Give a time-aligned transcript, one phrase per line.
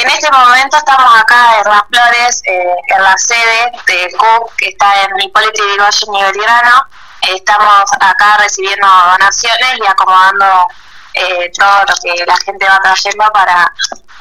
[0.00, 4.68] en este momento estamos acá en Las Flores, eh, en la sede de CUP, que
[4.68, 6.86] está en Hipólito Yrigoyen y Belgrano.
[7.22, 10.68] estamos acá recibiendo donaciones y acomodando
[11.14, 13.72] eh, todo lo que la gente va trayendo para,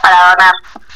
[0.01, 0.53] para donar.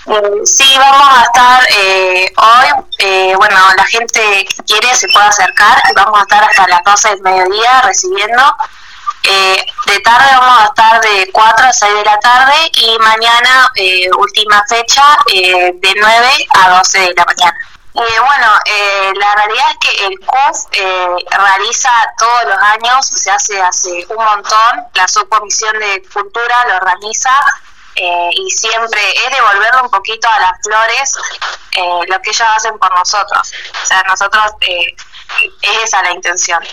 [0.08, 5.28] Eh, sí, vamos a estar eh, hoy, eh, bueno, la gente que quiere se puede
[5.28, 8.58] acercar, vamos a estar hasta las 12 del mediodía recibiendo.
[9.24, 13.70] Eh, de tarde vamos a estar de 4 a 6 de la tarde y mañana,
[13.76, 17.58] eh, última fecha, eh, de 9 a 12 de la mañana.
[17.94, 23.30] Eh, bueno, eh, la realidad es que el CUF eh, realiza todos los años, se
[23.30, 27.36] hace hace un montón, la subcomisión de cultura lo organiza
[27.96, 31.18] eh, y siempre es devolverle un poquito a las flores
[31.72, 33.52] eh, lo que ellas hacen por nosotros.
[33.84, 34.96] O sea, nosotros eh,
[35.62, 36.64] es esa la intención.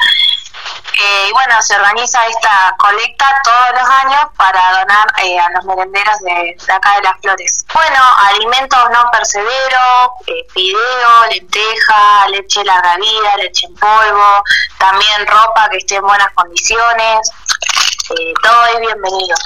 [1.00, 5.64] Eh, y bueno, se organiza esta colecta todos los años para donar eh, a los
[5.64, 7.64] merenderos de, acá de las flores.
[7.72, 14.42] Bueno, alimentos no percederos, eh, fideo, lenteja, leche larga vida, leche en polvo,
[14.78, 17.30] también ropa que esté en buenas condiciones,
[18.10, 19.36] eh, todo es bienvenido.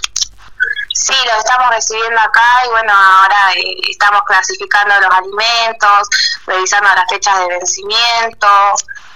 [0.94, 6.08] Sí, lo estamos recibiendo acá y bueno, ahora eh, estamos clasificando los alimentos,
[6.46, 8.48] revisando las fechas de vencimiento,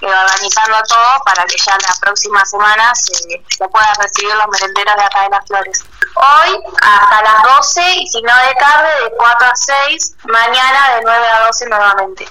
[0.00, 4.94] eh, organizando todo para que ya la próxima semana se, se puedan recibir los merenderos
[4.96, 5.84] de acá de las flores.
[6.14, 9.56] Hoy hasta las 12 y si no de tarde de 4 a
[9.88, 12.28] 6, mañana de 9 a 12 nuevamente.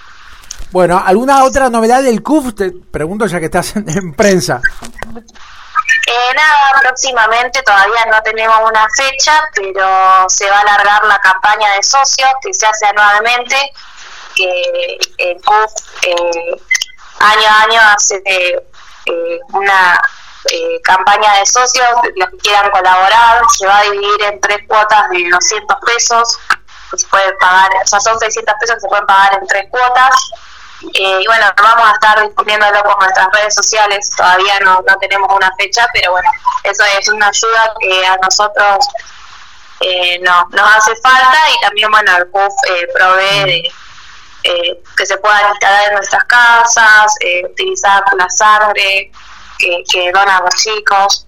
[0.71, 2.53] Bueno, ¿alguna otra novedad del CUF?
[2.53, 4.61] Te pregunto ya que estás en, en prensa.
[6.07, 11.73] Eh, nada, próximamente todavía no tenemos una fecha, pero se va a alargar la campaña
[11.73, 13.55] de socios que se hace anualmente,
[14.35, 15.71] que el CUF
[16.03, 16.61] eh,
[17.31, 20.01] año a año hace eh, una
[20.51, 25.09] eh, campaña de socios, los que quieran colaborar, se va a dividir en tres cuotas
[25.09, 26.39] de 200 pesos,
[26.95, 30.31] se pueden pagar, o sea, son 600 pesos que se pueden pagar en tres cuotas.
[30.93, 34.09] Eh, y bueno, vamos a estar difundiéndolo por nuestras redes sociales.
[34.15, 36.29] Todavía no, no tenemos una fecha, pero bueno,
[36.63, 38.87] eso es una ayuda que a nosotros
[39.79, 43.71] eh, no, nos hace falta y también, bueno, el CUF eh, provee de
[44.45, 49.11] eh, que se puedan instalar en nuestras casas, eh, utilizar la sangre
[49.57, 51.25] que, que donan los chicos.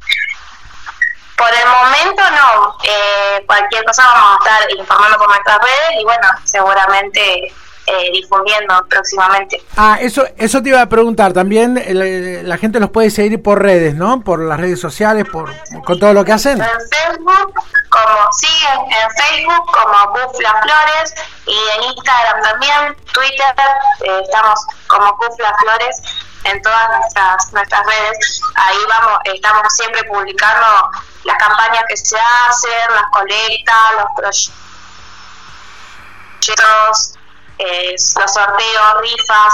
[1.35, 6.03] Por el momento no, eh, cualquier cosa vamos a estar informando por nuestras redes y
[6.03, 7.53] bueno, seguramente
[7.89, 9.61] eh, difundiendo próximamente.
[9.77, 11.31] Ah, eso, eso te iba a preguntar.
[11.31, 14.21] También eh, la gente los puede seguir por redes, ¿no?
[14.21, 15.49] Por las redes sociales, por
[15.85, 16.59] con todo lo que hacen.
[16.59, 17.53] En Facebook,
[17.97, 21.13] como sí, en, Facebook como Cuf Las Flores
[21.45, 23.55] y en Instagram también, Twitter,
[24.01, 26.01] eh, estamos como Cuf Las Flores
[26.43, 28.41] en todas nuestras nuestras redes.
[28.55, 30.91] Ahí vamos, estamos siempre publicando
[31.23, 34.05] las campañas que se hacen, las colectas, los
[36.45, 37.13] proyectos,
[37.57, 39.53] eh, los sorteos, rifas,